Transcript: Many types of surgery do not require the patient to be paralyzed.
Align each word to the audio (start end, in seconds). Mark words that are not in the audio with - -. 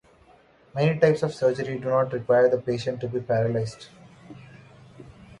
Many 0.73 0.97
types 0.99 1.21
of 1.21 1.31
surgery 1.35 1.77
do 1.77 1.89
not 1.89 2.11
require 2.11 2.49
the 2.49 2.57
patient 2.57 3.01
to 3.01 3.07
be 3.07 3.19
paralyzed. 3.19 3.89